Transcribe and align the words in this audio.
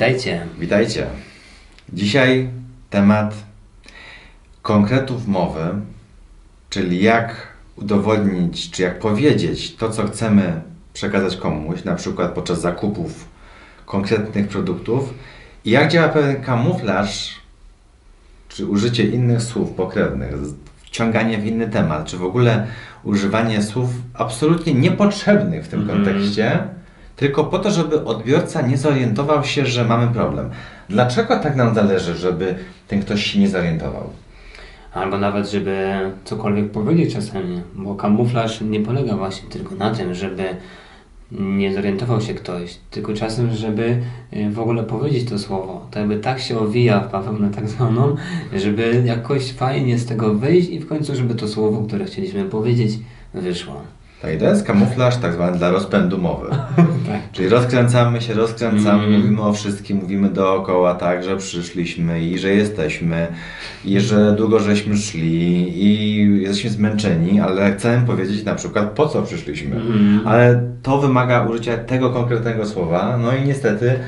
Witajcie. 0.00 0.46
Witajcie. 0.58 1.06
Dzisiaj 1.92 2.48
temat 2.90 3.34
konkretów 4.62 5.28
mowy, 5.28 5.60
czyli 6.70 7.02
jak 7.02 7.34
udowodnić, 7.76 8.70
czy 8.70 8.82
jak 8.82 8.98
powiedzieć 8.98 9.76
to, 9.76 9.90
co 9.90 10.06
chcemy 10.06 10.60
przekazać 10.92 11.36
komuś, 11.36 11.84
na 11.84 11.94
przykład 11.94 12.32
podczas 12.32 12.60
zakupów 12.60 13.28
konkretnych 13.86 14.48
produktów 14.48 15.14
i 15.64 15.70
jak 15.70 15.90
działa 15.90 16.08
pewien 16.08 16.42
kamuflaż, 16.42 17.34
czy 18.48 18.66
użycie 18.66 19.04
innych 19.04 19.42
słów 19.42 19.70
pokrewnych, 19.70 20.34
wciąganie 20.82 21.38
w 21.38 21.46
inny 21.46 21.68
temat, 21.68 22.06
czy 22.06 22.16
w 22.16 22.24
ogóle 22.24 22.66
używanie 23.04 23.62
słów 23.62 23.90
absolutnie 24.14 24.74
niepotrzebnych 24.74 25.64
w 25.64 25.68
tym 25.68 25.80
Mhm. 25.80 26.04
kontekście, 26.04 26.75
tylko 27.16 27.44
po 27.44 27.58
to, 27.58 27.70
żeby 27.70 28.04
odbiorca 28.04 28.62
nie 28.62 28.76
zorientował 28.76 29.44
się, 29.44 29.66
że 29.66 29.84
mamy 29.84 30.08
problem. 30.14 30.50
Dlaczego 30.88 31.38
tak 31.38 31.56
nam 31.56 31.74
zależy, 31.74 32.14
żeby 32.14 32.54
ten 32.88 33.00
ktoś 33.00 33.26
się 33.26 33.38
nie 33.38 33.48
zorientował? 33.48 34.10
Albo 34.94 35.18
nawet, 35.18 35.50
żeby 35.50 35.94
cokolwiek 36.24 36.70
powiedzieć 36.70 37.14
czasami, 37.14 37.62
bo 37.74 37.94
kamuflaż 37.94 38.60
nie 38.60 38.80
polega 38.80 39.16
właśnie 39.16 39.48
tylko 39.48 39.74
na 39.74 39.94
tym, 39.94 40.14
żeby 40.14 40.56
nie 41.32 41.74
zorientował 41.74 42.20
się 42.20 42.34
ktoś, 42.34 42.78
tylko 42.90 43.14
czasem, 43.14 43.54
żeby 43.54 44.02
y, 44.32 44.50
w 44.50 44.60
ogóle 44.60 44.82
powiedzieć 44.82 45.28
to 45.28 45.38
słowo. 45.38 45.86
To 45.90 45.98
jakby 45.98 46.16
tak 46.16 46.40
się 46.40 46.58
owija 46.58 47.00
w 47.00 47.12
bawełnę 47.12 47.50
tak 47.50 47.68
zwaną, 47.68 48.16
żeby 48.56 49.02
jakoś 49.04 49.52
fajnie 49.52 49.98
z 49.98 50.06
tego 50.06 50.34
wyjść 50.34 50.68
i 50.68 50.80
w 50.80 50.88
końcu, 50.88 51.16
żeby 51.16 51.34
to 51.34 51.48
słowo, 51.48 51.82
które 51.86 52.04
chcieliśmy 52.04 52.44
powiedzieć, 52.44 52.98
wyszło. 53.34 53.82
Tak, 54.22 54.34
i 54.34 54.38
to 54.38 54.44
jest 54.44 54.66
kamuflaż 54.66 55.16
tak 55.16 55.32
zwany 55.32 55.58
dla 55.58 55.70
rozpędu 55.70 56.18
mowy. 56.18 56.46
Tak. 57.06 57.20
Czyli 57.32 57.48
rozkręcamy 57.48 58.20
się, 58.20 58.34
rozkręcamy, 58.34 59.04
Mm. 59.04 59.20
mówimy 59.20 59.42
o 59.42 59.52
wszystkim, 59.52 59.96
mówimy 59.96 60.28
dookoła 60.28 60.94
tak, 60.94 61.24
że 61.24 61.36
przyszliśmy 61.36 62.24
i 62.24 62.38
że 62.38 62.50
jesteśmy 62.54 63.26
i 63.84 64.00
że 64.00 64.32
długo 64.32 64.58
żeśmy 64.60 64.96
szli 64.96 65.84
i 65.84 66.42
jesteśmy 66.42 66.70
zmęczeni, 66.70 67.40
ale 67.40 67.72
chcemy 67.72 68.06
powiedzieć 68.06 68.44
na 68.44 68.54
przykład 68.54 68.90
po 68.90 69.08
co 69.08 69.22
przyszliśmy. 69.22 69.76
Mm. 69.76 70.20
Ale 70.26 70.62
to 70.82 70.98
wymaga 70.98 71.42
użycia 71.46 71.76
tego 71.76 72.10
konkretnego 72.10 72.66
słowa, 72.66 73.18
no 73.22 73.36
i 73.36 73.42
niestety 73.42 73.98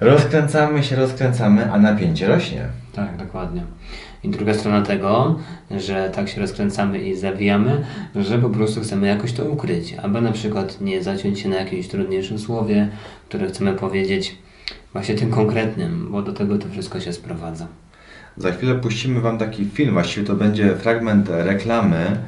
rozkręcamy 0.00 0.82
się, 0.82 0.96
rozkręcamy, 0.96 1.72
a 1.72 1.78
napięcie 1.78 2.28
rośnie. 2.28 2.66
Tak, 2.92 3.16
dokładnie. 3.16 3.62
I 4.24 4.28
druga 4.28 4.54
strona 4.54 4.82
tego, 4.82 5.38
że 5.70 6.10
tak 6.14 6.28
się 6.28 6.40
rozkręcamy 6.40 6.98
i 6.98 7.16
zawijamy, 7.16 7.84
że 8.16 8.38
po 8.38 8.50
prostu 8.50 8.80
chcemy 8.80 9.06
jakoś 9.06 9.32
to 9.32 9.44
ukryć, 9.44 9.94
albo 10.02 10.20
na 10.20 10.32
przykład 10.32 10.80
nie 10.80 11.02
zaciąć 11.02 11.40
się 11.40 11.48
na 11.48 11.56
jakimś 11.56 11.88
trudniejszym 11.88 12.38
słowie, 12.38 12.88
które 13.28 13.46
chcemy 13.46 13.72
powiedzieć 13.72 14.36
właśnie 14.92 15.14
tym 15.14 15.30
konkretnym, 15.30 16.08
bo 16.10 16.22
do 16.22 16.32
tego 16.32 16.58
to 16.58 16.68
wszystko 16.68 17.00
się 17.00 17.12
sprowadza. 17.12 17.66
Za 18.36 18.52
chwilę 18.52 18.74
puścimy 18.74 19.20
Wam 19.20 19.38
taki 19.38 19.64
film, 19.64 19.92
właściwie 19.92 20.26
to 20.26 20.34
będzie 20.34 20.76
fragment 20.76 21.28
reklamy, 21.30 22.18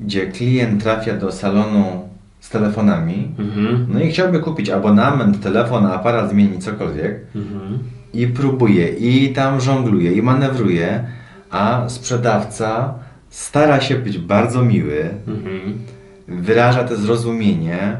gdzie 0.00 0.26
klient 0.26 0.82
trafia 0.82 1.16
do 1.16 1.32
salonu 1.32 2.08
z 2.40 2.50
telefonami, 2.50 3.28
Mhm. 3.38 3.86
no 3.88 4.00
i 4.00 4.10
chciałby 4.10 4.40
kupić 4.40 4.70
abonament, 4.70 5.40
telefon, 5.42 5.86
aparat, 5.86 6.30
zmienić 6.30 6.64
cokolwiek 6.64 7.20
Mhm. 7.34 7.78
i 8.14 8.26
próbuje, 8.26 8.88
i 8.88 9.32
tam 9.32 9.60
żongluje, 9.60 10.12
i 10.12 10.22
manewruje, 10.22 11.04
a 11.50 11.88
sprzedawca 11.88 12.94
stara 13.30 13.80
się 13.80 13.94
być 13.94 14.18
bardzo 14.18 14.62
miły, 14.62 15.14
Mhm. 15.28 15.84
wyraża 16.28 16.84
to 16.84 16.96
zrozumienie, 16.96 17.96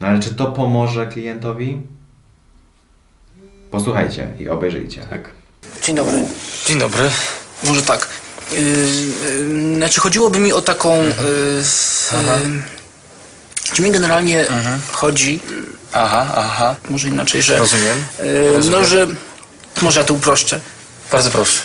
no 0.00 0.08
ale 0.08 0.20
czy 0.20 0.34
to 0.34 0.46
pomoże 0.46 1.06
klientowi? 1.06 1.80
Posłuchajcie 3.70 4.28
i 4.38 4.48
obejrzyjcie. 4.48 5.00
Tak. 5.10 5.30
Dzień 5.82 5.96
dobry. 5.96 6.24
Dzień 6.66 6.78
dobry. 6.78 7.10
Może 7.64 7.82
tak. 7.82 8.08
Yy, 8.52 8.58
yy, 8.60 9.76
znaczy 9.76 10.00
chodziłoby 10.00 10.38
mi 10.38 10.52
o 10.52 10.62
taką. 10.62 11.02
Yy, 11.02 11.12
yy, 12.12 12.62
czy 13.72 13.82
mi 13.82 13.90
generalnie 13.90 14.46
chodzi, 14.92 15.40
Aha, 15.92 16.26
aha. 16.36 16.76
może 16.90 17.08
inaczej, 17.08 17.42
że. 17.42 17.58
Rozumiem. 17.58 17.98
Yy, 18.24 18.52
Rozumiem. 18.52 18.80
no, 18.80 18.86
że. 18.86 19.06
Może 19.82 20.00
ja 20.00 20.06
to 20.06 20.14
uproszczę. 20.14 20.60
Bardzo 21.12 21.30
proszę. 21.30 21.60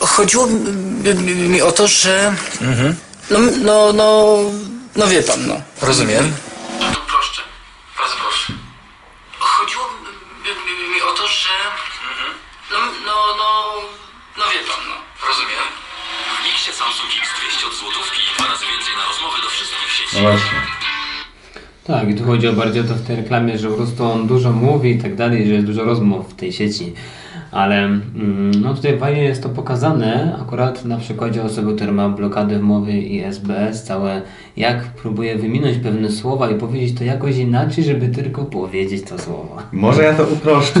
Chodziłoby 0.00 1.14
mi 1.54 1.62
o 1.62 1.72
to, 1.72 1.88
że. 1.88 2.34
Mhm. 2.60 2.96
No, 3.30 3.38
no, 3.62 3.92
no. 3.92 4.36
No 4.96 5.06
wie 5.06 5.22
pan, 5.22 5.46
no. 5.46 5.54
Rozumiem. 5.82 6.32
To 6.78 7.00
uproszczę. 7.06 7.42
Bardzo 7.98 8.16
proszę. 8.22 8.52
Chodziłoby 9.38 9.94
mi 10.94 11.00
o 11.10 11.12
to, 11.18 11.28
że. 11.28 11.54
No, 12.72 12.78
no, 13.06 13.16
no. 13.40 13.48
No 14.38 14.44
wie 14.52 14.62
pan, 14.68 14.80
no. 14.88 14.96
Rozumiem. 15.28 15.66
W 16.36 16.44
Mixie 16.46 16.72
Samsung 16.72 17.10
X 17.22 17.28
200 17.40 17.66
od 17.66 17.74
złotówki 17.74 18.20
i 18.22 18.36
dwa 18.36 18.46
razy 18.50 18.64
więcej 18.72 18.94
na 19.00 19.04
rozmowy 19.10 19.36
do 19.42 19.48
wszystkich 19.54 19.90
sieci. 19.96 20.16
No 20.16 20.22
właśnie. 20.22 20.58
Tak, 21.86 22.10
i 22.10 22.14
tu 22.14 22.24
chodzi 22.24 22.48
o 22.48 22.52
bardziej 22.52 22.82
o 22.82 22.84
to 22.84 22.94
w 22.94 23.06
tej 23.06 23.16
reklamie, 23.16 23.58
że 23.58 23.68
po 23.68 23.76
prostu 23.76 24.12
on 24.12 24.26
dużo 24.26 24.50
mówi 24.52 24.90
i 24.90 25.02
tak 25.02 25.14
dalej, 25.14 25.46
że 25.46 25.52
jest 25.52 25.66
dużo 25.66 25.84
rozmów 25.84 26.32
w 26.32 26.36
tej 26.36 26.52
sieci. 26.52 26.94
Ale 27.50 27.84
mm, 27.84 28.50
no 28.62 28.74
tutaj 28.74 28.98
fajnie 28.98 29.24
jest 29.24 29.42
to 29.42 29.48
pokazane 29.48 30.38
akurat 30.42 30.84
na 30.84 30.96
przykładzie 30.96 31.42
osoby, 31.42 31.74
która 31.76 31.92
ma 31.92 32.08
blokady 32.08 32.58
mowy 32.58 32.92
i 32.92 33.20
SBS, 33.20 33.82
całe 33.82 34.22
jak 34.56 34.84
próbuje 34.84 35.38
wyminąć 35.38 35.78
pewne 35.78 36.10
słowa 36.10 36.50
i 36.50 36.54
powiedzieć 36.54 36.98
to 36.98 37.04
jakoś 37.04 37.36
inaczej, 37.36 37.84
żeby 37.84 38.08
tylko 38.08 38.44
powiedzieć 38.44 39.02
to 39.02 39.18
słowo. 39.18 39.56
Może 39.72 40.02
ja 40.02 40.14
to 40.14 40.24
uproszczę. 40.24 40.80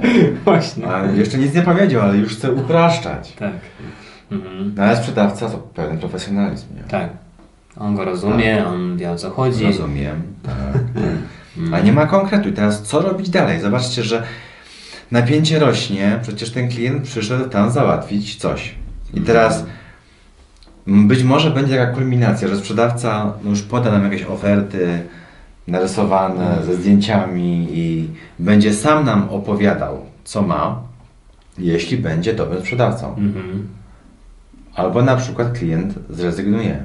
Właśnie. 0.44 0.88
A 0.88 1.06
jeszcze 1.06 1.38
nic 1.38 1.54
nie 1.54 1.62
powiedział, 1.62 2.02
ale 2.02 2.16
już 2.16 2.36
chcę 2.36 2.52
upraszczać. 2.52 3.32
Tak. 3.32 3.52
Mhm. 4.32 4.72
No 4.76 4.82
ale 4.82 4.96
sprzedawca 4.96 5.48
to 5.48 5.58
pewien 5.58 5.98
profesjonalizm, 5.98 6.66
nie? 6.76 6.82
Tak. 6.82 7.10
On 7.76 7.96
go 7.96 8.04
rozumie, 8.04 8.66
on 8.66 8.96
wie 8.96 9.10
o 9.10 9.16
co 9.16 9.30
chodzi. 9.30 9.64
Rozumiem. 9.64 10.22
Tak. 10.42 10.82
A 11.74 11.80
nie 11.80 11.92
ma 11.92 12.06
konkretu. 12.06 12.48
I 12.48 12.52
teraz 12.52 12.82
co 12.82 13.00
robić 13.00 13.30
dalej? 13.30 13.60
Zobaczcie, 13.60 14.02
że 14.02 14.22
napięcie 15.10 15.58
rośnie. 15.58 16.18
Przecież 16.22 16.50
ten 16.50 16.68
klient 16.68 17.02
przyszedł 17.02 17.48
tam 17.48 17.70
załatwić 17.70 18.36
coś. 18.36 18.74
I 19.14 19.20
teraz 19.20 19.64
być 20.86 21.22
może 21.22 21.50
będzie 21.50 21.76
taka 21.76 21.92
kulminacja, 21.92 22.48
że 22.48 22.56
sprzedawca 22.56 23.32
no 23.44 23.50
już 23.50 23.62
poda 23.62 23.92
nam 23.92 24.04
jakieś 24.04 24.22
oferty 24.22 25.02
narysowane 25.66 26.58
ze 26.66 26.74
zdjęciami 26.74 27.68
i 27.70 28.08
będzie 28.38 28.74
sam 28.74 29.04
nam 29.04 29.28
opowiadał, 29.28 30.06
co 30.24 30.42
ma, 30.42 30.82
jeśli 31.58 31.98
będzie 31.98 32.34
dobrym 32.34 32.60
sprzedawcą. 32.60 33.08
Mhm. 33.08 33.68
Albo 34.74 35.02
na 35.02 35.16
przykład 35.16 35.58
klient 35.58 35.94
zrezygnuje. 36.10 36.82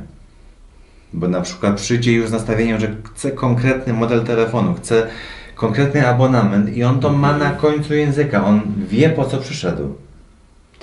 Bo 1.13 1.27
na 1.27 1.41
przykład 1.41 1.75
przyjdzie 1.75 2.13
już 2.13 2.29
z 2.29 2.31
nastawieniem, 2.31 2.79
że 2.79 2.95
chce 3.13 3.31
konkretny 3.31 3.93
model 3.93 4.23
telefonu, 4.23 4.73
chce 4.73 5.07
konkretny 5.55 6.07
abonament 6.07 6.77
i 6.77 6.83
on 6.83 6.99
to 6.99 7.13
ma 7.13 7.37
na 7.37 7.49
końcu 7.49 7.93
języka. 7.93 8.45
On 8.45 8.61
wie 8.89 9.09
po 9.09 9.25
co 9.25 9.37
przyszedł. 9.37 9.95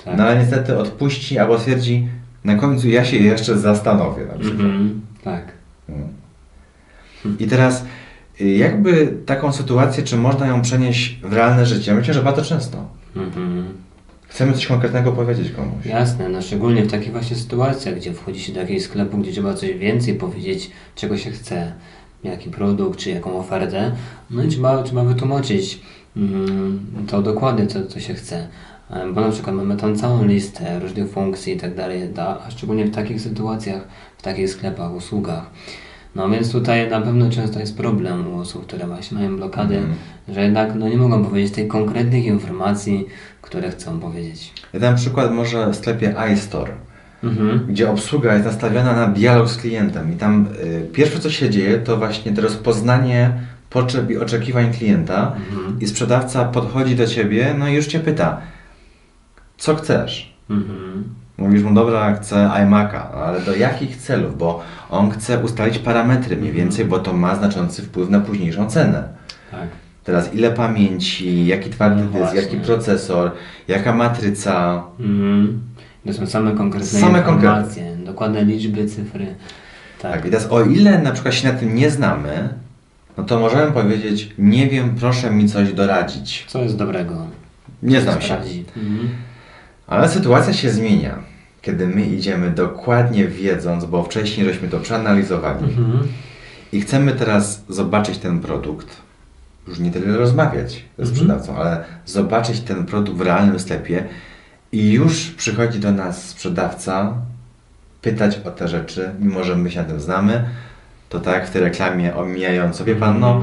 Tak. 0.05 0.17
No 0.17 0.23
ale 0.23 0.39
niestety 0.39 0.77
odpuści 0.77 1.39
albo 1.39 1.59
stwierdzi, 1.59 2.07
na 2.43 2.55
końcu 2.55 2.89
ja 2.89 3.05
się 3.05 3.17
jeszcze 3.17 3.57
zastanowię 3.57 4.25
na 4.25 4.39
przykład. 4.39 4.65
Mhm. 4.65 5.01
Tak. 5.23 5.51
I 7.39 7.47
teraz 7.47 7.85
y, 8.41 8.49
jakby 8.49 9.17
taką 9.25 9.51
sytuację, 9.51 10.03
czy 10.03 10.17
można 10.17 10.47
ją 10.47 10.61
przenieść 10.61 11.19
w 11.23 11.33
realne 11.33 11.65
życie? 11.65 11.93
Myślę, 11.93 12.13
że 12.13 12.23
bardzo 12.23 12.41
często. 12.41 12.87
Mhm. 13.15 13.65
Chcemy 14.27 14.53
coś 14.53 14.67
konkretnego 14.67 15.11
powiedzieć 15.11 15.51
komuś. 15.51 15.85
Jasne, 15.85 16.29
no 16.29 16.41
szczególnie 16.41 16.83
w 16.83 16.91
takich 16.91 17.11
właśnie 17.11 17.35
sytuacjach, 17.35 17.95
gdzie 17.95 18.13
wchodzi 18.13 18.39
się 18.39 18.53
do 18.53 18.59
jakiegoś 18.59 18.83
sklepu, 18.83 19.17
gdzie 19.17 19.31
trzeba 19.31 19.53
coś 19.53 19.73
więcej 19.73 20.13
powiedzieć, 20.13 20.71
czego 20.95 21.17
się 21.17 21.31
chce, 21.31 21.73
jaki 22.23 22.49
produkt, 22.49 22.99
czy 22.99 23.09
jaką 23.09 23.39
ofertę, 23.39 23.91
no 24.29 24.43
i 24.43 24.47
trzeba, 24.47 24.83
trzeba 24.83 25.03
wytłumaczyć 25.03 25.81
mm, 26.17 26.79
to 27.07 27.21
dokładnie, 27.21 27.67
co, 27.67 27.85
co 27.85 27.99
się 27.99 28.13
chce. 28.13 28.47
E, 28.89 29.11
Bo 29.13 29.21
na 29.21 29.29
przykład 29.29 29.55
mamy 29.55 29.77
tam 29.77 29.95
całą 29.95 30.25
listę 30.25 30.79
różnych 30.79 31.09
funkcji 31.09 31.53
i 31.53 31.57
tak 31.57 31.75
dalej, 31.75 32.09
da- 32.09 32.39
a 32.47 32.51
szczególnie 32.51 32.85
w 32.85 32.95
takich 32.95 33.21
sytuacjach, 33.21 33.87
w 34.17 34.21
takich 34.21 34.49
sklepach, 34.49 34.93
usługach. 34.93 35.43
No 36.15 36.29
więc 36.29 36.51
tutaj 36.51 36.89
na 36.89 37.01
pewno 37.01 37.29
często 37.29 37.59
jest 37.59 37.77
problem 37.77 38.33
u 38.33 38.39
osób, 38.39 38.65
które 38.67 38.87
właśnie 38.87 39.17
mają 39.17 39.35
blokady, 39.37 39.81
że 40.29 40.41
jednak 40.41 40.75
no, 40.75 40.89
nie 40.89 40.97
mogą 40.97 41.25
powiedzieć 41.25 41.53
tej 41.53 41.67
konkretnych 41.67 42.25
informacji, 42.25 43.05
które 43.41 43.71
chcą 43.71 43.99
powiedzieć. 43.99 44.53
Ja 44.73 44.79
dam 44.79 44.95
przykład 44.95 45.31
może 45.31 45.69
w 45.69 45.75
sklepie 45.75 46.15
iStore. 46.33 46.71
Mhm. 47.23 47.65
gdzie 47.67 47.89
obsługa 47.89 48.33
jest 48.33 48.45
nastawiona 48.45 48.93
na 48.93 49.07
dialog 49.07 49.49
z 49.49 49.57
klientem 49.57 50.13
i 50.13 50.15
tam 50.15 50.47
y, 50.63 50.89
pierwsze 50.93 51.19
co 51.19 51.29
się 51.29 51.49
dzieje 51.49 51.77
to 51.77 51.97
właśnie 51.97 52.31
to 52.31 52.41
rozpoznanie 52.41 53.31
potrzeb 53.69 54.09
i 54.09 54.17
oczekiwań 54.17 54.73
klienta 54.73 55.35
i 55.79 55.87
sprzedawca 55.87 56.45
podchodzi 56.45 56.95
do 56.95 57.07
ciebie 57.07 57.55
no 57.59 57.67
i 57.67 57.73
już 57.73 57.87
cię 57.87 57.99
pyta 57.99 58.41
co 59.61 59.75
chcesz? 59.75 60.33
Mhm. 60.49 61.03
Mówisz 61.37 61.63
mu 61.63 61.73
dobra 61.73 62.13
chcę 62.13 62.35
iMac'a, 62.35 63.03
no, 63.13 63.19
ale 63.19 63.41
do 63.41 63.55
jakich 63.55 63.97
celów? 63.97 64.37
Bo 64.37 64.63
on 64.89 65.11
chce 65.11 65.39
ustalić 65.39 65.79
parametry 65.79 66.37
mniej 66.37 66.51
więcej, 66.51 66.85
bo 66.85 66.99
to 66.99 67.13
ma 67.13 67.35
znaczący 67.35 67.81
wpływ 67.81 68.09
na 68.09 68.19
późniejszą 68.19 68.69
cenę. 68.69 69.03
Tak. 69.51 69.67
Teraz 70.03 70.33
ile 70.33 70.51
pamięci, 70.51 71.45
jaki 71.45 71.69
twardy 71.69 72.03
No 72.13 72.19
dysk, 72.19 72.35
jaki 72.35 72.57
procesor, 72.57 73.31
jaka 73.67 73.93
matryca. 73.93 74.83
Mhm. 74.99 75.59
To 76.05 76.13
są 76.13 76.27
same 76.27 76.51
konkretne 76.51 76.99
Same 76.99 77.19
informacje, 77.19 77.97
dokładne 78.05 78.45
liczby, 78.45 78.85
cyfry. 78.85 79.35
Tak. 80.01 80.11
Tak. 80.11 80.25
I 80.25 80.29
teraz 80.29 80.47
o 80.51 80.61
ile 80.63 80.99
na 81.01 81.11
przykład 81.11 81.33
się 81.35 81.47
na 81.53 81.59
tym 81.59 81.75
nie 81.75 81.89
znamy, 81.89 82.49
no 83.17 83.23
to 83.23 83.39
możemy 83.39 83.71
powiedzieć, 83.71 84.29
nie 84.37 84.69
wiem, 84.69 84.95
proszę 84.99 85.31
mi 85.31 85.49
coś 85.49 85.73
doradzić. 85.73 86.45
Co 86.47 86.61
jest 86.63 86.77
dobrego? 86.77 87.27
Nie 87.83 88.01
znam 88.01 88.21
się. 88.21 88.33
Mhm. 88.35 89.09
Ale 89.87 90.09
sytuacja 90.09 90.53
się 90.53 90.69
zmienia, 90.69 91.15
kiedy 91.61 91.87
my 91.87 92.01
idziemy 92.05 92.49
dokładnie 92.49 93.27
wiedząc, 93.27 93.85
bo 93.85 94.03
wcześniej 94.03 94.47
żeśmy 94.47 94.67
to 94.67 94.79
przeanalizowali 94.79 95.63
Mhm. 95.63 96.07
i 96.73 96.81
chcemy 96.81 97.11
teraz 97.11 97.63
zobaczyć 97.69 98.17
ten 98.17 98.39
produkt, 98.39 98.87
już 99.67 99.79
nie 99.79 99.91
tyle 99.91 100.17
rozmawiać 100.17 100.83
ze 100.97 101.05
sprzedawcą, 101.05 101.57
ale 101.57 101.83
zobaczyć 102.05 102.59
ten 102.59 102.85
produkt 102.85 103.17
w 103.17 103.21
realnym 103.21 103.59
sklepie 103.59 104.03
i 104.71 104.91
już 104.91 105.29
przychodzi 105.29 105.79
do 105.79 105.91
nas 105.91 106.29
sprzedawca 106.29 107.13
pytać 108.01 108.39
o 108.45 108.51
te 108.51 108.67
rzeczy, 108.67 109.11
mimo 109.19 109.43
że 109.43 109.55
my 109.55 109.71
się 109.71 109.79
na 109.81 109.85
tym 109.87 109.99
znamy, 110.01 110.43
to 111.09 111.19
tak 111.19 111.47
w 111.47 111.51
tej 111.51 111.61
reklamie 111.61 112.15
omijająco, 112.15 112.85
wie 112.85 112.95
pan, 112.95 113.19
no 113.19 113.41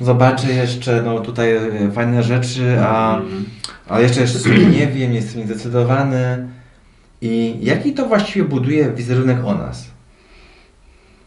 zobaczę 0.00 0.52
jeszcze, 0.52 1.02
no 1.02 1.20
tutaj 1.20 1.56
e, 1.56 1.90
fajne 1.92 2.22
rzeczy, 2.22 2.76
a, 2.80 3.20
a 3.88 4.00
jeszcze, 4.00 4.20
jeszcze 4.20 4.38
sobie 4.38 4.66
nie 4.66 4.86
wiem, 4.86 5.10
nie 5.10 5.16
jestem 5.16 5.40
niezdecydowany. 5.40 6.48
I 7.20 7.58
jaki 7.62 7.92
to 7.94 8.06
właściwie 8.06 8.44
buduje 8.48 8.92
wizerunek 8.92 9.44
o 9.44 9.54
nas? 9.54 9.84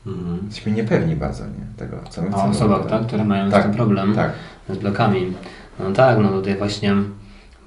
Mhm. 0.07 0.39
Jesteśmy 0.45 0.71
niepewni 0.71 1.15
bardzo, 1.15 1.43
nie? 1.45 1.65
Tego, 1.77 1.97
co 2.09 2.21
my 2.21 2.27
O 2.27 2.31
chcemy. 2.31 2.49
osobach, 2.49 2.77
robić. 2.77 2.91
tak, 2.91 3.07
które 3.07 3.25
mają 3.25 3.51
Tak, 3.51 3.61
z 3.61 3.65
tym 3.65 3.75
problem 3.75 4.15
tak. 4.15 4.31
z 4.69 4.77
blokami. 4.77 5.33
No 5.79 5.91
tak, 5.91 6.19
no 6.19 6.29
tutaj 6.29 6.55
właśnie 6.57 6.95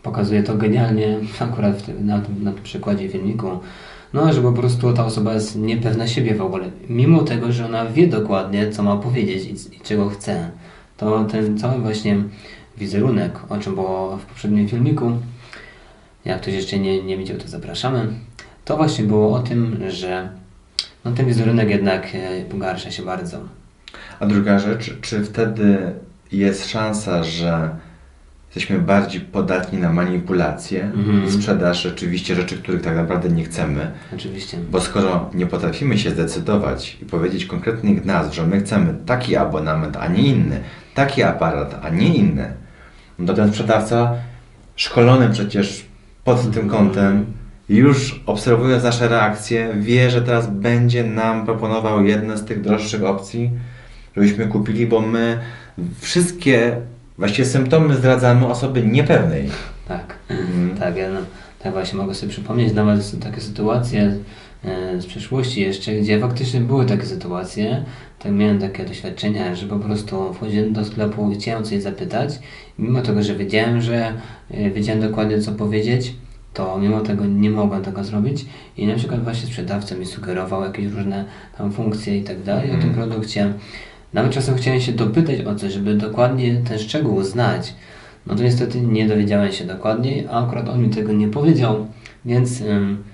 pokazuje 0.05 0.43
to 0.43 0.55
genialnie, 0.55 1.19
akurat 1.41 1.89
na, 2.01 2.21
na 2.43 2.53
tym 2.53 2.63
przykładzie 2.63 3.09
filmiku, 3.09 3.49
no, 4.13 4.33
że 4.33 4.43
po 4.43 4.53
prostu 4.53 4.93
ta 4.93 5.05
osoba 5.05 5.35
jest 5.35 5.57
niepewna 5.57 6.07
siebie 6.07 6.35
w 6.35 6.43
ogóle, 6.43 6.71
mimo 6.89 7.23
tego, 7.23 7.53
że 7.53 7.67
ona 7.67 7.87
wie 7.87 8.07
dokładnie, 8.07 8.71
co 8.71 8.83
ma 8.83 8.97
powiedzieć 8.97 9.45
i, 9.45 9.77
i 9.77 9.81
czego 9.81 10.09
chce. 10.09 10.51
To 10.97 11.25
ten 11.25 11.59
cały 11.59 11.81
właśnie 11.81 12.17
wizerunek, 12.79 13.41
o 13.49 13.59
czym 13.59 13.75
było 13.75 14.17
w 14.17 14.25
poprzednim 14.25 14.69
filmiku, 14.69 15.13
jak 16.25 16.41
ktoś 16.41 16.55
jeszcze 16.55 16.79
nie, 16.79 17.03
nie 17.03 17.17
widział, 17.17 17.37
to 17.37 17.49
zapraszamy. 17.49 18.07
To 18.65 18.77
właśnie 18.77 19.05
było 19.05 19.37
o 19.37 19.39
tym, 19.39 19.77
że 19.89 20.29
no, 21.05 21.13
ten 21.13 21.27
wizerunek 21.27 21.71
jednak 21.71 22.09
e, 22.15 22.45
pogarsza 22.45 22.91
się 22.91 23.03
bardzo. 23.03 23.39
A 24.21 24.27
druga 24.27 24.59
rzecz, 24.59 25.01
czy 25.01 25.25
wtedy 25.25 25.93
jest 26.33 26.71
szansa, 26.71 27.25
że 27.25 27.71
jesteśmy 28.57 28.79
bardziej 28.79 29.21
podatni 29.21 29.79
na 29.79 29.93
manipulacje 29.93 30.85
Mhm. 30.85 31.25
i 31.27 31.31
sprzedaż 31.31 31.83
rzeczywiście 31.83 32.35
rzeczy, 32.35 32.59
których 32.59 32.83
tak 32.83 32.97
naprawdę 32.97 33.29
nie 33.29 33.45
chcemy? 33.45 33.91
Oczywiście. 34.15 34.59
Bo 34.71 34.81
skoro 34.81 35.31
nie 35.35 35.47
potrafimy 35.47 35.99
się 35.99 36.11
zdecydować 36.11 36.99
i 37.03 37.05
powiedzieć 37.05 37.47
konkretnych 37.47 38.05
nazw, 38.05 38.35
że 38.35 38.47
my 38.47 38.61
chcemy 38.61 38.95
taki 39.07 39.37
abonament, 39.37 39.97
a 39.97 40.09
nie 40.09 40.23
inny, 40.23 40.61
taki 40.95 41.23
aparat, 41.23 41.81
a 41.83 41.89
nie 41.89 42.15
inny, 42.15 42.53
no 43.19 43.27
to 43.27 43.35
ten 43.35 43.49
sprzedawca, 43.49 44.15
szkolony 44.77 45.29
przecież 45.33 45.85
pod 46.25 46.51
tym 46.55 46.69
kątem, 46.69 47.27
już 47.69 48.23
obserwując 48.27 48.85
nasze 48.85 49.09
reakcje, 49.09 49.75
wie, 49.77 50.11
że 50.11 50.23
teraz 50.23 50.47
będzie 50.51 51.05
nam 51.05 51.45
proponował 51.45 52.05
jedne 52.05 52.37
z 52.39 52.45
tych 52.45 52.61
droższych 52.61 53.05
opcji, 53.05 53.51
żebyśmy 54.17 54.47
kupili, 54.47 54.87
bo 54.87 55.01
my 55.01 55.39
wszystkie 56.01 56.77
właściwie 57.19 57.49
symptomy 57.49 57.97
zdradzamy 57.97 58.47
osoby 58.47 58.83
niepewnej. 58.83 59.49
Tak, 59.89 60.15
Mhm. 60.29 60.77
tak, 60.79 60.97
ja 60.97 61.11
no, 61.11 61.21
tak 61.63 61.73
właśnie 61.73 61.99
mogę 61.99 62.15
sobie 62.15 62.33
przypomnieć 62.33 62.75
nawet 62.75 63.05
są 63.05 63.19
takie 63.19 63.41
sytuacje 63.41 64.15
e, 64.65 65.01
z 65.01 65.07
przeszłości 65.07 65.61
jeszcze, 65.61 65.93
gdzie 65.95 66.21
faktycznie 66.21 66.61
były 66.61 66.87
takie 66.87 67.07
sytuacje, 67.07 67.85
tak 68.19 68.33
miałem 68.33 68.59
takie 68.59 68.85
doświadczenia, 68.85 69.55
że 69.55 69.67
po 69.67 69.77
prostu 69.79 70.35
wchodziłem 70.35 70.73
do 70.73 70.85
sklepu 70.85 71.31
i 71.31 71.35
chciałem 71.35 71.65
coś 71.65 71.83
zapytać, 71.83 72.39
mimo 72.79 73.03
tego, 73.03 73.23
że 73.23 73.35
wiedziałem, 73.35 73.81
że 73.81 74.13
e, 74.51 74.71
wiedziałem 74.71 75.01
dokładnie 75.01 75.41
co 75.41 75.53
powiedzieć, 75.53 76.15
to 76.55 76.79
mimo 76.79 77.01
tego 77.01 77.25
nie 77.27 77.51
mogłem 77.51 77.83
tego 77.83 78.05
zrobić 78.05 78.47
i 78.77 78.87
na 78.87 78.95
przykład 78.95 79.25
właśnie 79.25 79.47
sprzedawca 79.47 79.95
mi 79.95 80.07
sugerował 80.07 80.63
jakieś 80.65 80.87
różne 80.93 81.25
tam 81.59 81.73
funkcje 81.73 82.19
i 82.19 82.23
tak 82.23 82.43
dalej 82.43 82.71
o 82.71 82.75
tym 82.81 82.95
produkcie. 82.95 83.53
Nawet 84.15 84.33
czasem 84.33 84.57
chciałem 84.57 84.81
się 84.81 84.93
dopytać 84.93 85.41
o 85.41 85.55
coś, 85.55 85.73
żeby 85.73 85.95
dokładnie 85.95 86.57
ten 86.69 86.79
szczegół 86.79 87.23
znać. 87.23 87.75
No 88.27 88.35
to 88.35 88.43
niestety 88.43 88.81
nie 88.81 89.09
dowiedziałem 89.09 89.53
się 89.53 89.65
dokładniej, 89.65 90.27
a 90.31 90.47
akurat 90.47 90.69
on 90.69 90.83
mi 90.83 90.91
tego 90.91 91.13
nie 91.13 91.29
powiedział, 91.29 91.87
więc 92.25 92.61
ym, 92.61 93.05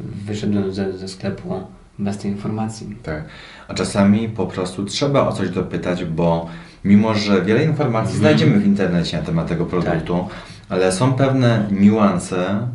wyszedłem 0.00 0.72
ze, 0.72 0.98
ze 0.98 1.08
sklepu 1.08 1.60
bez 1.98 2.18
tej 2.18 2.30
informacji. 2.30 2.96
Tak. 3.02 3.24
A 3.68 3.74
czasami 3.74 4.28
po 4.28 4.46
prostu 4.46 4.84
trzeba 4.84 5.28
o 5.28 5.32
coś 5.32 5.50
dopytać, 5.50 6.04
bo 6.04 6.48
mimo, 6.84 7.14
że 7.14 7.42
wiele 7.42 7.64
informacji 7.64 8.18
znajdziemy 8.18 8.60
w 8.60 8.66
internecie 8.66 9.16
na 9.16 9.22
temat 9.22 9.48
tego 9.48 9.66
produktu, 9.66 10.28
ale 10.68 10.92
są 10.92 11.12
pewne 11.12 11.68
niuanse, 11.70 12.68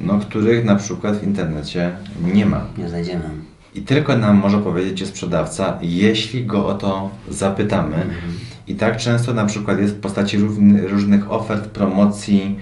no, 0.00 0.18
których 0.18 0.64
na 0.64 0.76
przykład 0.76 1.16
w 1.16 1.24
internecie 1.24 1.90
nie 2.34 2.46
ma. 2.46 2.66
Nie 2.78 2.88
znajdziemy. 2.88 3.24
I 3.78 3.82
tylko 3.82 4.16
nam 4.16 4.36
może 4.36 4.58
powiedzieć 4.58 5.06
sprzedawca, 5.06 5.78
jeśli 5.82 6.46
go 6.46 6.66
o 6.66 6.74
to 6.74 7.10
zapytamy. 7.28 7.96
I 8.66 8.74
tak 8.74 8.96
często 8.96 9.34
na 9.34 9.46
przykład 9.46 9.78
jest 9.78 9.94
w 9.94 10.00
postaci 10.00 10.38
różnych 10.88 11.32
ofert, 11.32 11.68
promocji, 11.68 12.58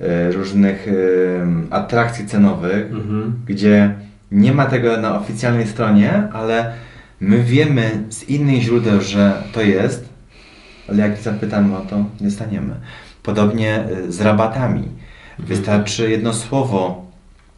e, 0.00 0.32
różnych 0.32 0.88
e, 0.88 0.92
atrakcji 1.74 2.26
cenowych, 2.26 2.86
gdzie 3.46 3.94
nie 4.32 4.52
ma 4.52 4.66
tego 4.66 4.96
na 4.96 5.20
oficjalnej 5.20 5.66
stronie, 5.66 6.28
ale 6.32 6.72
my 7.20 7.42
wiemy 7.42 8.04
z 8.08 8.28
innych 8.28 8.62
źródeł, 8.62 9.00
że 9.00 9.42
to 9.52 9.60
jest, 9.60 10.08
ale 10.88 10.98
jak 10.98 11.18
zapytamy 11.18 11.76
o 11.76 11.80
to, 11.80 12.04
nie 12.20 12.30
staniemy. 12.30 12.74
Podobnie 13.22 13.74
e, 13.74 14.12
z 14.12 14.20
rabatami. 14.20 14.88
Wystarczy 15.38 16.10
jedno 16.10 16.32
słowo 16.32 17.06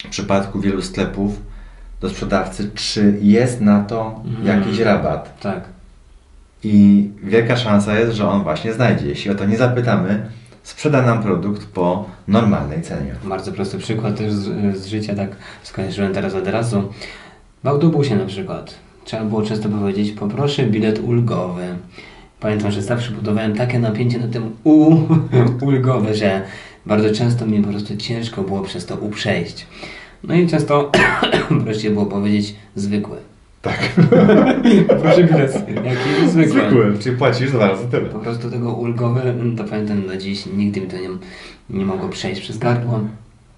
w 0.04 0.08
przypadku 0.08 0.60
wielu 0.60 0.82
sklepów 0.82 1.48
do 2.00 2.10
sprzedawcy, 2.10 2.70
czy 2.74 3.18
jest 3.22 3.60
na 3.60 3.84
to 3.84 4.20
jakiś 4.44 4.78
rabat. 4.78 5.40
Tak. 5.40 5.60
I 6.64 7.08
wielka 7.22 7.56
szansa 7.56 7.98
jest, 7.98 8.16
że 8.16 8.28
on 8.28 8.42
właśnie 8.42 8.72
znajdzie. 8.72 9.06
Jeśli 9.06 9.30
o 9.30 9.34
to 9.34 9.44
nie 9.44 9.56
zapytamy, 9.56 10.26
sprzeda 10.62 11.02
nam 11.02 11.22
produkt 11.22 11.66
po 11.66 12.06
normalnej 12.28 12.82
cenie. 12.82 13.14
Bardzo 13.24 13.52
prosty 13.52 13.78
przykład 13.78 14.16
też 14.16 14.32
z, 14.32 14.76
z 14.76 14.86
życia, 14.86 15.14
tak 15.14 15.30
skojarzyłem 15.62 16.14
teraz 16.14 16.34
od 16.34 16.48
razu. 16.48 16.92
W 17.64 17.68
autobusie 17.68 18.16
na 18.16 18.26
przykład. 18.26 18.74
Trzeba 19.04 19.24
było 19.24 19.42
często 19.42 19.68
powiedzieć, 19.68 20.12
poproszę 20.12 20.62
bilet 20.62 20.98
ulgowy. 20.98 21.62
Pamiętam, 22.40 22.70
że 22.70 22.82
zawsze 22.82 23.12
budowałem 23.12 23.54
takie 23.54 23.78
napięcie 23.78 24.18
na 24.18 24.28
tym 24.28 24.56
U 24.64 24.96
ulgowe, 25.66 26.14
że 26.14 26.42
bardzo 26.86 27.14
często 27.14 27.46
mi 27.46 27.62
po 27.62 27.68
prostu 27.68 27.96
ciężko 27.96 28.42
było 28.42 28.62
przez 28.62 28.86
to 28.86 28.96
U 28.96 29.10
przejść. 29.10 29.66
No 30.24 30.34
i 30.34 30.46
często 30.46 30.90
prościej 31.64 31.90
było 31.90 32.06
powiedzieć 32.06 32.54
zwykły. 32.74 33.16
Tak. 33.62 33.92
Proszę 35.02 35.24
bilet, 35.24 35.54
jaki 35.84 36.30
zwykły. 36.30 36.98
czyli 37.00 37.16
płacisz 37.16 37.50
dwa 37.50 37.68
razy 37.68 37.88
tyle. 37.90 38.06
Po 38.06 38.18
prostu 38.18 38.50
tego 38.50 38.72
ulgowe, 38.72 39.34
to 39.56 39.64
pamiętam 39.64 40.06
do 40.06 40.16
dziś, 40.16 40.46
nigdy 40.46 40.80
mi 40.80 40.86
to 40.86 40.96
nie, 40.96 41.08
nie 41.70 41.84
mogło 41.84 42.08
przejść 42.08 42.40
przez 42.40 42.58
gardło. 42.58 43.00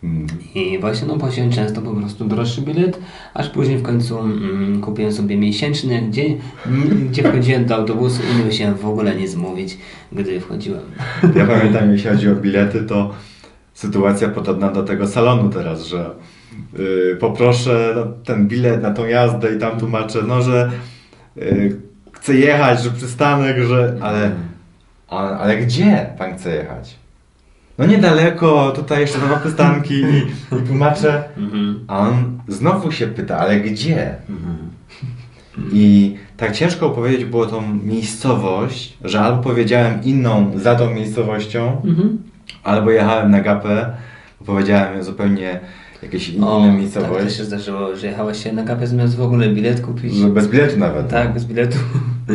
Mm. 0.05 0.27
I 0.55 0.79
właśnie 0.79 1.09
no 1.09 1.17
płaciłem 1.17 1.51
często 1.51 1.83
po 1.83 1.91
prostu 1.91 2.25
droższy 2.25 2.63
bilet, 2.63 2.99
aż 3.35 3.49
później 3.51 3.79
w 3.79 3.83
końcu 3.83 4.19
mm, 4.19 4.81
kupiłem 4.81 5.13
sobie 5.13 5.37
miesięczny, 5.37 6.03
gdzie, 6.03 6.25
m, 6.67 7.09
gdzie 7.11 7.23
wchodziłem 7.23 7.65
do 7.67 7.75
autobusu 7.75 8.23
i 8.33 8.39
nie 8.39 8.45
musiałem 8.45 8.75
w 8.75 8.87
ogóle 8.87 9.17
nic 9.17 9.35
mówić, 9.35 9.79
gdy 10.13 10.41
wchodziłem. 10.41 10.83
Ja 11.37 11.47
pamiętam, 11.47 11.93
jeśli 11.93 12.11
chodzi 12.11 12.29
o 12.29 12.35
bilety, 12.35 12.83
to 12.83 13.15
sytuacja 13.75 14.29
podobna 14.29 14.69
do 14.73 14.83
tego 14.83 15.09
salonu 15.09 15.51
teraz, 15.51 15.87
że 15.87 16.11
poproszę 17.21 17.93
no, 17.97 18.07
ten 18.25 18.49
bilet 18.49 18.83
na 18.83 18.91
tą 18.91 19.07
jazdę 19.07 19.55
i 19.55 19.59
tam 19.59 19.79
tłumaczę, 19.79 20.19
no, 20.29 20.43
że 20.43 20.71
yy, 21.37 21.77
chcę 22.13 22.35
jechać, 22.35 22.83
że 22.83 22.91
przystanek, 22.91 23.59
że... 23.59 23.97
Ale, 24.01 24.31
a, 25.09 25.39
ale 25.39 25.57
gdzie 25.57 26.07
pan 26.19 26.35
chce 26.35 26.55
jechać? 26.55 26.97
No 27.79 27.87
niedaleko, 27.87 28.73
tutaj 28.77 29.01
jeszcze 29.01 29.19
dwa 29.19 29.37
przystanki 29.37 29.95
i, 29.95 30.19
i 30.57 30.67
tłumaczę. 30.67 31.23
A 31.89 31.99
on 31.99 32.39
znowu 32.49 32.93
się 32.93 33.07
pyta, 33.07 33.39
ale 33.39 33.61
gdzie? 33.61 34.15
I 35.73 36.17
tak 36.37 36.53
ciężko 36.53 36.87
opowiedzieć 36.87 37.25
było 37.25 37.47
tą 37.47 37.75
miejscowość, 37.75 38.99
że 39.05 39.21
albo 39.21 39.43
powiedziałem 39.43 40.05
inną 40.05 40.53
za 40.57 40.75
tą 40.75 40.95
miejscowością, 40.95 41.83
albo 42.65 42.91
jechałem 42.91 43.31
na 43.31 43.41
gapę, 43.41 43.91
powiedziałem 44.47 45.05
zupełnie 45.05 45.61
jakieś 46.03 46.29
in, 46.29 46.45
O, 46.45 46.59
inną 46.59 46.61
tak 46.67 46.73
to 46.75 46.79
miejscowość, 46.81 47.37
się 47.37 47.45
zdarzyło, 47.45 47.97
że 47.97 48.07
jechałeś 48.07 48.43
się 48.45 48.53
na 48.53 48.63
gapę 48.63 48.87
zamiast 48.87 49.17
w 49.17 49.23
ogóle 49.23 49.49
bilet 49.49 49.81
kupić. 49.81 50.15
że 50.15 50.29
bez 50.29 50.49
biletu 50.49 50.79
nawet. 50.79 51.09
Tak, 51.09 51.35
bez 51.35 51.45
biletu. 51.45 51.79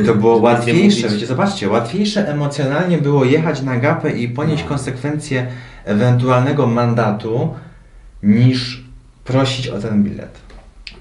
I 0.02 0.06
to 0.06 0.16
było 0.16 0.38
łatwiejsze, 0.48 1.10
wiecie, 1.10 1.26
zobaczcie, 1.26 1.70
łatwiejsze 1.70 2.28
emocjonalnie 2.30 2.98
było 2.98 3.26
jechać 3.26 3.62
na 3.62 3.78
gapę 3.80 4.12
i 4.12 4.28
ponieść 4.30 4.64
No. 4.64 4.70
konsekwencje 4.70 5.48
ewentualnego 5.86 6.68
mandatu, 6.68 7.50
niż 8.24 8.84
prosić 9.24 9.68
o 9.68 9.80
ten 9.80 10.04
bilet. 10.04 10.40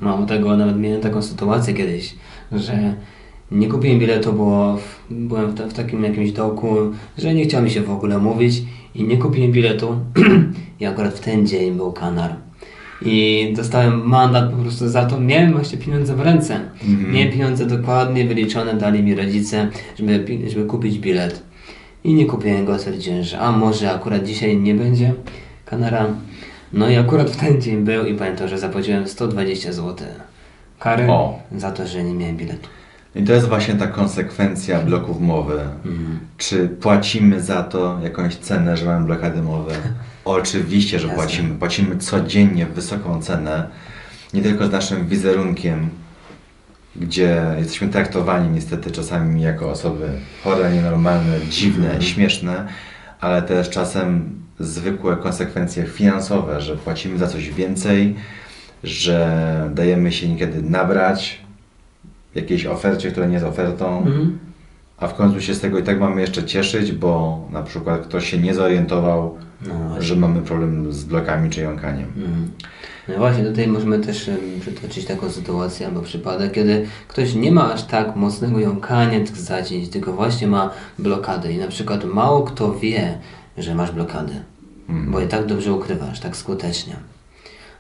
Mało 0.01 0.27
tego, 0.27 0.57
nawet 0.57 0.79
miałem 0.81 1.01
taką 1.01 1.23
sytuację 1.23 1.75
kiedyś, 1.75 2.15
że 2.53 2.95
nie 3.51 3.69
kupiłem 3.69 3.99
biletu, 3.99 4.33
bo 4.33 4.79
byłem 5.11 5.51
w, 5.51 5.55
w 5.61 5.73
takim 5.73 6.05
jakimś 6.05 6.33
dołku, 6.33 6.77
że 7.19 7.35
nie 7.35 7.45
chciał 7.45 7.63
mi 7.63 7.71
się 7.71 7.81
w 7.83 7.91
ogóle 7.91 8.19
mówić 8.19 8.63
i 8.95 9.05
nie 9.05 9.17
kupiłem 9.19 9.53
biletu 9.53 9.97
i 10.85 10.87
akurat 10.87 11.15
w 11.15 11.21
ten 11.21 11.47
dzień 11.47 11.75
był 11.75 11.93
kanar. 11.93 12.37
I 13.03 13.53
dostałem 13.57 14.09
mandat 14.09 14.51
po 14.51 14.57
prostu 14.57 14.89
za 14.89 15.07
to. 15.07 15.21
Miałem 15.21 15.53
właśnie 15.53 15.79
pieniądze 15.79 16.17
w 16.17 16.21
ręce. 16.21 16.61
Miałem 17.13 17.33
pieniądze 17.33 17.67
dokładnie 17.67 18.25
wyliczone, 18.25 18.75
dali 18.75 19.03
mi 19.03 19.15
rodzice, 19.15 19.69
żeby, 19.99 20.25
żeby 20.51 20.67
kupić 20.67 20.99
bilet. 20.99 21.43
I 22.05 22.15
nie 22.15 22.27
kupiłem 22.27 22.65
go, 22.65 22.79
stwierdziłem, 22.79 23.23
że 23.23 23.39
a 23.39 23.53
może 23.53 23.91
akurat 23.93 24.25
dzisiaj 24.25 24.57
nie 24.57 24.75
będzie 24.75 25.13
kanara. 25.65 26.07
No 26.73 26.89
i 26.89 26.97
akurat 26.97 27.31
w 27.31 27.37
ten 27.37 27.61
dzień 27.61 27.77
był 27.85 28.07
i 28.07 28.15
pamiętam, 28.15 28.49
że 28.49 28.59
zapłaciłem 28.59 29.09
120 29.09 29.73
zł 29.73 30.07
kary 30.79 31.07
O. 31.11 31.39
za 31.57 31.73
to, 31.73 31.87
że 31.87 32.05
nie 32.05 32.15
miałem 32.15 32.37
biletu. 32.37 32.69
I 33.15 33.23
to 33.25 33.33
jest 33.33 33.49
właśnie 33.49 33.75
ta 33.75 33.87
konsekwencja 33.87 34.81
bloków 34.81 35.21
mowy. 35.21 35.61
Czy 36.39 36.69
płacimy 36.69 37.41
za 37.41 37.63
to 37.63 37.99
jakąś 38.03 38.37
cenę, 38.37 38.77
że 38.77 38.87
mamy 38.87 39.07
blokady 39.07 39.43
mowy? 39.43 39.73
Oczywiście, 40.25 40.99
że 40.99 41.07
Jasne. 41.09 41.23
płacimy. 41.23 41.59
Płacimy 41.59 41.97
codziennie 41.97 42.67
wysoką 42.67 43.23
cenę, 43.23 43.69
nie 44.35 44.43
tylko 44.43 44.67
z 44.67 44.73
naszym 44.73 45.07
wizerunkiem, 45.09 45.89
gdzie 46.97 47.43
jesteśmy 47.59 47.89
traktowani 47.89 48.49
niestety 48.49 48.91
czasami 48.91 49.43
jako 49.43 49.71
osoby 49.71 50.09
chore, 50.45 50.73
nienormalne, 50.73 51.41
dziwne, 51.51 52.03
śmieszne, 52.03 52.69
ale 53.21 53.43
też 53.43 53.71
czasem 53.71 54.31
zwykłe 54.61 55.17
konsekwencje 55.17 55.85
finansowe, 55.87 56.61
że 56.61 56.77
płacimy 56.77 57.19
za 57.19 57.27
coś 57.27 57.51
więcej, 57.51 58.15
że 58.85 59.71
dajemy 59.75 60.13
się 60.13 60.29
niekiedy 60.29 60.63
nabrać 60.63 61.41
jakiejś 62.35 62.67
ofercie, 62.67 63.11
która 63.11 63.27
nie 63.27 63.33
jest 63.35 63.47
ofertą, 63.47 63.99
Mhm. 63.99 64.39
A 64.99 65.09
w 65.09 65.15
końcu 65.15 65.41
się 65.41 65.55
z 65.55 65.61
tego 65.61 65.79
i 65.79 65.83
tak 65.83 66.01
mamy 66.01 66.21
jeszcze 66.21 66.45
cieszyć, 66.45 66.93
bo 66.93 67.41
na 67.51 67.63
przykład 67.63 68.01
ktoś 68.01 68.31
się 68.31 68.39
nie 68.39 68.55
zorientował, 68.55 69.39
No 69.69 70.03
że 70.03 70.17
mamy 70.17 70.43
problem 70.43 70.93
z 70.93 71.05
blokami 71.05 71.51
czy 71.51 71.61
jąkaniem. 71.61 72.07
Mhm. 72.17 72.51
No 73.09 73.15
właśnie, 73.19 73.45
tutaj 73.45 73.69
możemy 73.69 73.99
też 73.99 74.31
przytoczyć 74.61 75.05
taką 75.05 75.31
sytuację 75.31 75.87
albo 75.87 76.03
przypadek, 76.03 76.53
kiedy 76.53 76.87
ktoś 77.09 77.35
nie 77.35 77.53
ma 77.53 77.73
aż 77.73 77.83
tak 77.83 78.17
mocnego 78.17 78.61
jąkania 78.61 79.21
tych 79.21 79.37
zacięć, 79.37 79.89
tylko 79.89 80.13
właśnie 80.13 80.47
ma 80.47 80.71
blokady 80.99 81.53
i 81.53 81.59
na 81.59 81.69
przykład 81.69 82.05
mało 82.05 82.43
kto 82.43 82.75
wie, 82.75 83.19
że 83.59 83.75
masz 83.75 83.91
blokady, 83.91 84.33
bo 84.89 85.21
je 85.21 85.27
tak 85.29 85.47
dobrze 85.47 85.73
ukrywasz, 85.73 86.21
tak 86.21 86.37
skutecznie. 86.37 86.97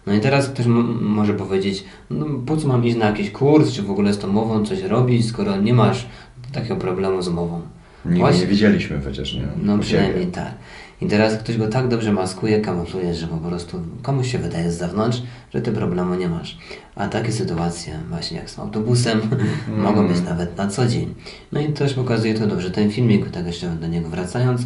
No 0.06 0.14
i 0.14 0.20
teraz 0.20 0.48
ktoś 0.48 0.66
może 1.00 1.34
powiedzieć, 1.34 1.84
no 2.10 2.26
po 2.46 2.56
co 2.56 2.68
mam 2.68 2.84
iść 2.84 2.96
na 2.96 3.06
jakiś 3.06 3.30
kurs, 3.30 3.72
czy 3.72 3.82
w 3.82 3.90
ogóle 3.90 4.12
z 4.12 4.18
tą 4.18 4.28
mową 4.28 4.64
coś 4.66 4.82
robić, 4.82 5.28
skoro 5.28 5.56
nie 5.56 5.74
masz 5.74 6.06
takiego 6.54 6.76
problemu 6.76 7.22
z 7.22 7.28
mową. 7.28 7.60
Nigdy 8.04 8.38
nie 8.38 8.46
widzieliśmy 8.46 9.00
przecież, 9.00 9.34
nie? 9.34 9.48
No 9.62 9.78
przynajmniej 9.78 10.26
tak. 10.26 10.54
I 11.00 11.06
teraz 11.06 11.36
ktoś 11.38 11.56
go 11.56 11.68
tak 11.68 11.88
dobrze 11.88 12.12
maskuje, 12.12 12.60
kamufluje, 12.60 13.14
że 13.14 13.26
po 13.26 13.36
prostu 13.36 13.80
komuś 14.02 14.32
się 14.32 14.38
wydaje 14.38 14.72
z 14.72 14.78
zewnątrz, 14.78 15.22
że 15.54 15.62
ty 15.62 15.72
problemu 15.72 16.14
nie 16.14 16.28
masz. 16.28 16.58
A 16.96 17.08
takie 17.08 17.32
sytuacje, 17.32 17.98
właśnie 18.10 18.36
jak 18.36 18.50
z 18.50 18.58
autobusem, 18.58 19.20
mogą 19.76 20.08
być 20.08 20.20
nawet 20.20 20.56
na 20.56 20.66
co 20.66 20.86
dzień. 20.86 21.14
No 21.52 21.60
i 21.60 21.72
też 21.72 21.94
pokazuje 21.94 22.34
to 22.34 22.46
dobrze 22.46 22.70
ten 22.70 22.90
filmik, 22.90 23.30
tak 23.30 23.46
jeszcze 23.46 23.66
do 23.66 23.86
niego 23.86 24.08
wracając, 24.08 24.62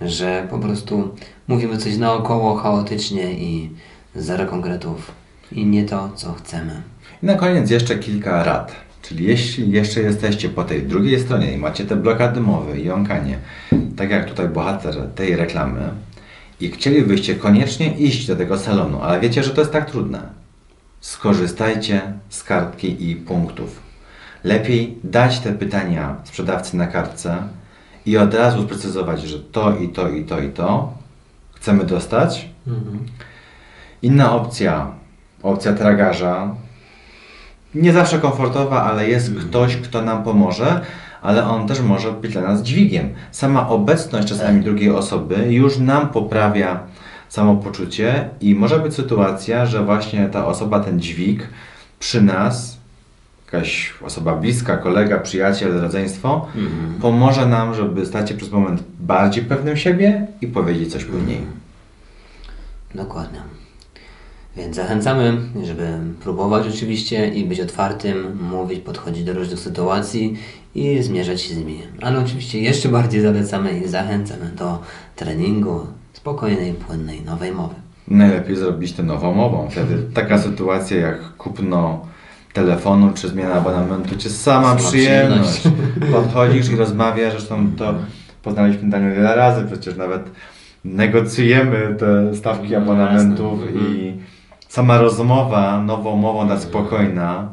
że 0.00 0.46
po 0.50 0.58
prostu 0.58 1.14
mówimy 1.48 1.78
coś 1.78 1.96
naokoło, 1.96 2.56
chaotycznie 2.56 3.32
i 3.32 3.70
zero 4.16 4.46
konkretów. 4.46 5.12
I 5.52 5.66
nie 5.66 5.84
to, 5.84 6.10
co 6.14 6.32
chcemy. 6.32 6.82
I 7.22 7.26
na 7.26 7.34
koniec 7.34 7.70
jeszcze 7.70 7.98
kilka 7.98 8.44
rad. 8.44 8.72
Czyli 9.02 9.24
jeśli 9.24 9.70
jeszcze 9.70 10.00
jesteście 10.00 10.48
po 10.48 10.64
tej 10.64 10.82
drugiej 10.82 11.20
stronie 11.20 11.52
i 11.52 11.58
macie 11.58 11.84
te 11.84 11.96
blokady 11.96 12.40
mowy 12.40 12.80
i 12.80 12.84
jąkanie, 12.84 13.38
tak 13.96 14.10
jak 14.10 14.28
tutaj 14.28 14.48
bohater 14.48 14.94
tej 15.14 15.36
reklamy, 15.36 15.90
i 16.60 16.70
chcielibyście 16.70 17.34
koniecznie 17.34 17.96
iść 17.96 18.26
do 18.26 18.36
tego 18.36 18.58
salonu, 18.58 19.00
ale 19.02 19.20
wiecie, 19.20 19.42
że 19.42 19.50
to 19.50 19.60
jest 19.60 19.72
tak 19.72 19.90
trudne, 19.90 20.22
skorzystajcie 21.00 22.12
z 22.28 22.44
kartki 22.44 23.10
i 23.10 23.16
punktów. 23.16 23.80
Lepiej 24.44 24.98
dać 25.04 25.40
te 25.40 25.52
pytania 25.52 26.16
sprzedawcy 26.24 26.76
na 26.76 26.86
kartce 26.86 27.36
i 28.06 28.16
od 28.16 28.34
razu 28.34 28.62
sprecyzować, 28.62 29.22
że 29.22 29.38
to 29.38 29.76
i 29.76 29.88
to 29.88 30.08
i 30.08 30.24
to 30.24 30.40
i 30.40 30.50
to 30.50 30.94
chcemy 31.54 31.84
dostać, 31.84 32.48
Inna 34.02 34.32
opcja, 34.32 34.90
opcja 35.42 35.72
tragarza, 35.72 36.54
nie 37.74 37.92
zawsze 37.92 38.18
komfortowa, 38.18 38.82
ale 38.82 39.08
jest 39.08 39.34
ktoś, 39.34 39.76
kto 39.76 40.02
nam 40.02 40.22
pomoże, 40.22 40.80
ale 41.22 41.44
on 41.44 41.68
też 41.68 41.80
może 41.80 42.12
być 42.12 42.32
dla 42.32 42.42
nas 42.42 42.62
dźwigiem. 42.62 43.08
Sama 43.30 43.68
obecność 43.68 44.28
czasami 44.28 44.64
drugiej 44.64 44.90
osoby 44.90 45.52
już 45.52 45.78
nam 45.78 46.08
poprawia 46.08 46.80
samopoczucie 47.28 48.28
i 48.40 48.54
może 48.54 48.78
być 48.78 48.94
sytuacja, 48.94 49.66
że 49.66 49.84
właśnie 49.84 50.28
ta 50.28 50.46
osoba, 50.46 50.80
ten 50.80 51.00
dźwig 51.00 51.48
przy 51.98 52.22
nas, 52.22 52.76
jakaś 53.46 53.94
osoba 54.02 54.34
bliska, 54.34 54.76
kolega, 54.76 55.18
przyjaciel, 55.18 55.80
rodzeństwo, 55.80 56.46
pomoże 57.00 57.46
nam, 57.46 57.74
żeby 57.74 58.06
stać 58.06 58.28
się 58.28 58.34
przez 58.34 58.50
moment 58.50 58.82
bardziej 59.00 59.44
pewnym 59.44 59.76
siebie 59.76 60.26
i 60.40 60.46
powiedzieć 60.46 60.92
coś 60.92 61.04
płynniej. 61.04 61.40
Dokładnie. 62.94 63.61
Więc 64.56 64.76
zachęcamy, 64.76 65.36
żeby 65.64 65.88
próbować 66.22 66.66
oczywiście 66.68 67.28
i 67.28 67.44
być 67.44 67.60
otwartym, 67.60 68.38
mówić, 68.50 68.80
podchodzić 68.80 69.24
do 69.24 69.32
różnych 69.32 69.58
sytuacji 69.58 70.36
i 70.74 71.02
zmierzać 71.02 71.42
się 71.42 71.54
z 71.54 71.58
nimi. 71.58 71.78
Ale 72.02 72.18
oczywiście 72.18 72.60
jeszcze 72.60 72.88
bardziej 72.88 73.20
zalecamy 73.20 73.78
i 73.80 73.88
zachęcamy 73.88 74.50
do 74.58 74.78
treningu 75.16 75.86
spokojnej, 76.12 76.72
płynnej, 76.72 77.22
nowej 77.22 77.52
mowy. 77.52 77.74
Najlepiej 78.08 78.56
zrobić 78.56 78.92
to 78.92 79.02
nową 79.02 79.34
mową. 79.34 79.68
Wtedy 79.70 80.02
taka 80.14 80.38
sytuacja 80.38 80.96
jak 80.96 81.36
kupno 81.36 82.06
telefonu 82.52 83.10
czy 83.14 83.28
zmiana 83.28 83.54
abonamentu, 83.54 84.14
czy 84.18 84.30
sama 84.30 84.62
Sama 84.68 84.88
przyjemność. 84.88 85.58
przyjemność. 85.60 86.12
Podchodzisz 86.12 86.70
i 86.70 86.76
rozmawiasz, 86.76 87.32
zresztą 87.32 87.70
to 87.76 87.94
poznaliśmy 88.42 88.90
Daniel 88.90 89.14
wiele 89.14 89.36
razy, 89.36 89.66
przecież 89.66 89.96
nawet 89.96 90.22
negocjujemy 90.84 91.96
te 91.98 92.36
stawki 92.36 92.70
No, 92.70 92.76
abonamentów 92.78 93.60
i 93.74 94.12
sama 94.72 94.98
rozmowa 94.98 95.82
nową 95.82 96.16
mową 96.16 96.48
ta 96.48 96.60
spokojna 96.60 97.48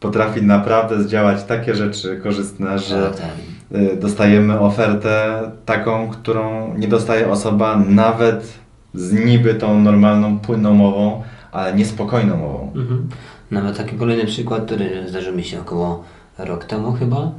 potrafi 0.00 0.42
naprawdę 0.42 1.02
zdziałać 1.02 1.44
takie 1.44 1.74
rzeczy 1.74 2.20
korzystne, 2.22 2.78
że 2.78 3.02
Tak, 3.02 3.16
tak. 3.16 3.80
y, 3.80 3.96
dostajemy 3.96 4.60
ofertę 4.60 5.40
taką, 5.66 6.08
którą 6.08 6.74
nie 6.74 6.88
dostaje 6.88 7.30
osoba 7.30 7.76
nawet 7.88 8.58
z 8.94 9.12
niby 9.12 9.54
tą 9.54 9.80
normalną, 9.80 10.38
płynną 10.38 10.74
mową, 10.74 11.22
ale 11.52 11.74
niespokojną 11.74 12.36
mową. 12.36 12.72
Mhm. 12.76 13.08
Nawet 13.50 13.76
taki 13.76 13.96
kolejny 13.96 14.24
przykład, 14.26 14.64
który 14.64 15.08
zdarzył 15.08 15.36
mi 15.36 15.44
się 15.44 15.60
około 15.60 16.04
rok 16.38 16.64
temu 16.64 16.92
chyba. 16.92 17.30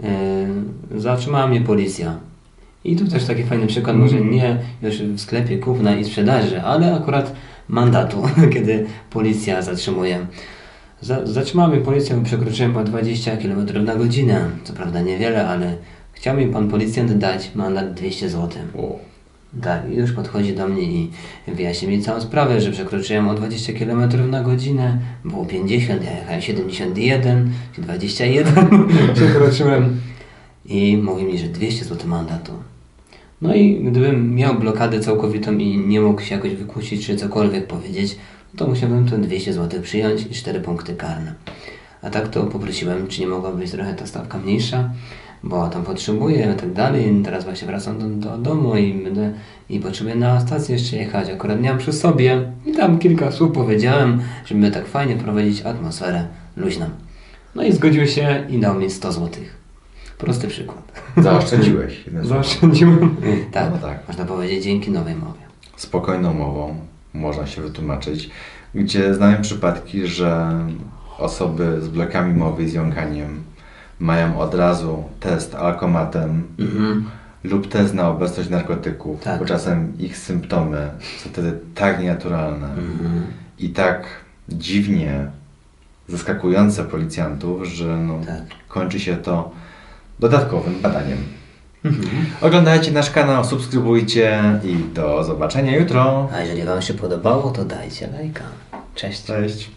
Yy, 0.00 1.00
zatrzymała 1.00 1.46
mnie 1.46 1.60
policja. 1.60 2.14
I 2.84 2.96
tu 2.96 3.06
też 3.06 3.24
taki 3.24 3.44
fajny 3.44 3.66
przykład, 3.66 3.96
może 3.96 4.20
nie 4.20 4.58
już 4.82 5.02
w 5.02 5.20
sklepie 5.20 5.58
kupna 5.58 5.96
i 5.96 6.04
sprzedaży, 6.04 6.62
ale 6.62 6.94
akurat 6.94 7.32
mandatu, 7.68 8.22
kiedy 8.54 8.86
policja 9.10 9.62
zatrzymuje. 9.62 10.26
Za, 11.00 11.26
zatrzymała 11.26 11.68
mnie 11.68 11.80
policja, 11.80 12.16
bo 12.16 12.24
przekroczyłem 12.24 12.76
o 12.76 12.84
20 12.84 13.36
km 13.36 13.84
na 13.84 13.96
godzinę. 13.96 14.50
Co 14.64 14.72
prawda 14.72 15.02
niewiele, 15.02 15.48
ale 15.48 15.76
chciał 16.12 16.36
mi 16.36 16.46
pan 16.46 16.68
policjant 16.68 17.12
dać 17.12 17.50
mandat 17.54 17.94
200 17.94 18.30
zł. 18.30 18.62
Tak, 19.62 19.82
już 19.90 20.12
podchodzi 20.12 20.54
do 20.54 20.68
mnie 20.68 20.82
i 20.82 21.10
wyjaśnia 21.48 21.88
mi 21.88 22.02
całą 22.02 22.20
sprawę, 22.20 22.60
że 22.60 22.70
przekroczyłem 22.70 23.28
o 23.28 23.34
20 23.34 23.72
km 23.72 24.30
na 24.30 24.42
godzinę, 24.42 24.98
było 25.24 25.46
50, 25.46 26.04
ja 26.04 26.18
jechałem 26.18 26.40
71, 26.40 27.52
czy 27.72 27.82
21 27.82 28.88
przekroczyłem 29.14 30.00
i 30.66 30.96
mówi 30.96 31.24
mi, 31.24 31.38
że 31.38 31.46
200 31.46 31.84
zł 31.84 32.08
mandatu. 32.08 32.52
No 33.42 33.54
i 33.54 33.84
gdybym 33.84 34.34
miał 34.34 34.54
blokadę 34.54 35.00
całkowitą 35.00 35.58
i 35.58 35.78
nie 35.78 36.00
mógł 36.00 36.20
się 36.20 36.34
jakoś 36.34 36.54
wykłócić 36.54 37.06
czy 37.06 37.16
cokolwiek 37.16 37.66
powiedzieć, 37.66 38.16
to 38.56 38.66
musiałbym 38.66 39.08
te 39.08 39.18
200 39.18 39.52
zł 39.52 39.82
przyjąć 39.82 40.22
i 40.22 40.34
4 40.34 40.60
punkty 40.60 40.94
karne. 40.94 41.34
A 42.02 42.10
tak 42.10 42.28
to 42.28 42.42
poprosiłem, 42.44 43.06
czy 43.06 43.20
nie 43.20 43.26
mogła 43.26 43.52
być 43.52 43.70
trochę 43.70 43.94
ta 43.94 44.06
stawka 44.06 44.38
mniejsza, 44.38 44.90
bo 45.42 45.68
tam 45.68 45.82
potrzebuję 45.82 46.52
i 46.56 46.60
tak 46.60 46.72
dalej. 46.72 47.22
Teraz 47.24 47.44
właśnie 47.44 47.66
wracam 47.66 47.98
do, 47.98 48.28
do 48.28 48.38
domu 48.38 48.76
i 48.76 48.94
będę 48.94 49.32
i 49.70 49.80
potrzebuję 49.80 50.16
na 50.16 50.40
stację 50.40 50.74
jeszcze 50.74 50.96
jechać. 50.96 51.30
Akurat 51.30 51.60
miałem 51.60 51.78
przy 51.78 51.92
sobie 51.92 52.52
i 52.66 52.72
tam 52.72 52.98
kilka 52.98 53.32
słów 53.32 53.52
powiedziałem, 53.52 54.20
żeby 54.46 54.70
tak 54.70 54.86
fajnie 54.86 55.16
prowadzić 55.16 55.62
atmosferę 55.62 56.26
luźną. 56.56 56.86
No 57.54 57.62
i 57.62 57.72
zgodził 57.72 58.06
się 58.06 58.46
i 58.48 58.58
dał 58.58 58.74
mi 58.74 58.90
100 58.90 59.12
zł. 59.12 59.30
Prosty 60.18 60.48
przykład. 60.48 60.92
Zaoszczędziłeś. 61.16 62.04
Zaoszczędziłem. 62.22 63.16
Tak, 63.52 63.70
No 63.72 63.78
tak. 63.78 63.98
można 64.08 64.24
powiedzieć 64.24 64.64
dzięki 64.64 64.90
nowej 64.90 65.14
mowie. 65.14 65.40
spokojną 65.76 66.34
mową 66.34 66.76
można 67.14 67.46
się 67.46 67.62
wytłumaczyć, 67.62 68.30
gdzie 68.74 69.14
znamy 69.14 69.38
przypadki, 69.42 70.06
że 70.06 70.50
osoby 71.18 71.78
z 71.82 71.88
blokami 71.88 72.34
mowy 72.34 72.62
i 72.62 72.68
z 72.68 72.72
jąkaniem 72.72 73.42
mają 74.00 74.38
od 74.38 74.54
razu 74.54 75.04
test 75.20 75.54
alkomatem 75.54 76.42
Mhm. 76.58 77.04
lub 77.44 77.68
test 77.68 77.94
na 77.94 78.08
obecność 78.08 78.48
narkotyków, 78.50 79.22
Tak. 79.22 79.38
bo 79.38 79.44
czasem 79.46 79.92
ich 79.98 80.16
symptomy 80.18 80.90
są 81.18 81.30
wtedy 81.30 81.52
tak 81.74 82.00
nienaturalne 82.00 82.66
Mhm. 82.68 83.22
i 83.58 83.68
tak 83.68 84.06
dziwnie 84.48 85.26
zaskakujące 86.08 86.84
policjantów, 86.84 87.64
że 87.64 87.96
no, 87.96 88.18
Tak. 88.26 88.42
kończy 88.68 89.00
się 89.00 89.16
to 89.16 89.50
dodatkowym 90.18 90.80
badaniem. 90.80 91.18
Mhm. 91.84 92.26
Oglądajcie 92.40 92.92
nasz 92.92 93.10
kanał, 93.10 93.44
subskrybujcie 93.44 94.42
i 94.64 94.94
do 94.94 95.24
zobaczenia 95.24 95.76
jutro. 95.76 96.28
A 96.32 96.40
jeżeli 96.40 96.62
Wam 96.62 96.82
się 96.82 96.94
podobało, 96.94 97.50
to 97.50 97.64
dajcie 97.64 98.06
lajka. 98.06 98.44
Cześć. 98.94 99.24
Cześć. 99.24 99.70